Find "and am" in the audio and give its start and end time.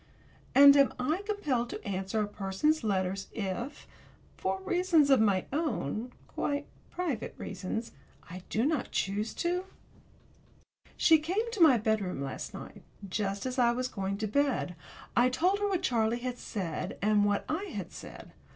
0.55-0.93